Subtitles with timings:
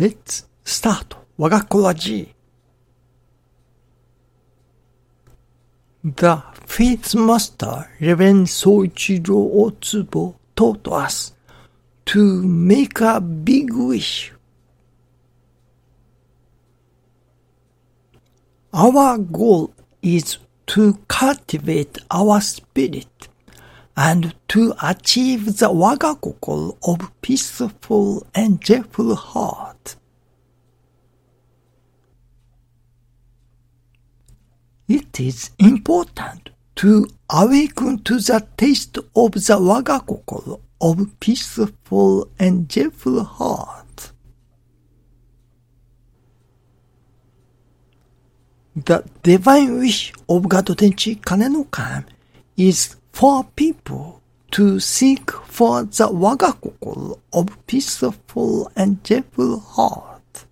[0.00, 2.34] Let's start 我が子ラジ
[6.04, 11.34] The Faith Master Reverend Soichiro Otsubo taught us
[12.04, 14.32] to make a big wish.
[18.72, 23.28] Our goal is to cultivate our spirit
[23.96, 29.69] and to achieve the wagakokoro of peaceful and joyful heart.
[35.21, 44.13] Is important to awaken to the taste of the wagakokoro of peaceful and joyful heart.
[48.75, 52.05] The divine wish of God Tenchi Kane no Kami
[52.57, 60.45] is for people to seek for the wagakokoro of peaceful and joyful heart.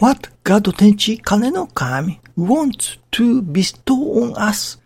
[0.00, 4.76] What God Tenchi Kane no Kami wants to bestow on us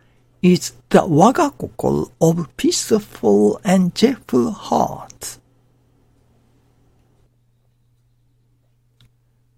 [0.40, 5.38] is the wagakokoro of peaceful and cheerful heart.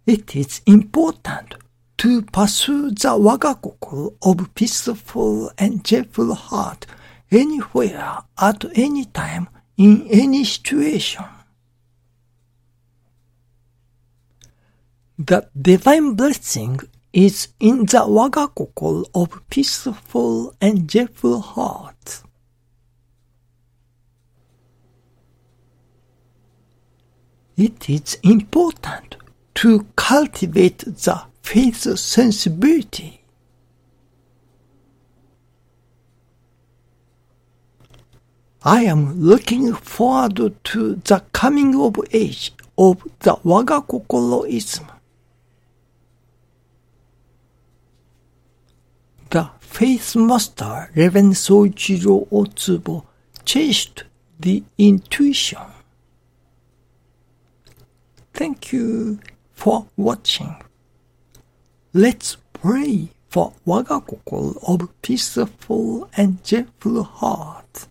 [0.07, 1.57] It is important
[1.99, 6.87] to pursue the wagakokoro of peaceful and cheerful heart
[7.31, 11.27] anywhere at any time in any situation.
[15.23, 16.81] The divine blessing
[17.13, 22.23] is in the wagakokoro of peaceful and joyful heart.
[27.55, 29.17] It is important
[29.57, 33.23] to cultivate the faith sensibility.
[38.63, 43.35] I am looking forward to the coming of age of the
[49.31, 49.51] Wagakokoroism.
[49.51, 53.05] The faith master Reverend Soichiro Otsubo
[53.45, 54.05] chased
[54.39, 55.59] the intuition.
[58.35, 59.19] Thank you
[59.53, 60.57] for watching.
[61.93, 67.87] Let's pray for Wagakokoro of peaceful and joyful heart.